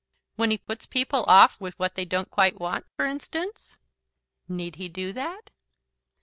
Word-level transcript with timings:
"When 0.35 0.49
he 0.49 0.57
puts 0.57 0.87
people 0.87 1.25
off 1.27 1.61
with 1.61 1.77
what 1.77 1.93
they 1.93 2.05
don't 2.05 2.31
quite 2.31 2.59
want, 2.59 2.87
for 2.95 3.05
instance?" 3.05 3.77
"Need 4.49 4.77
he 4.77 4.89
do 4.89 5.13
that?" 5.13 5.51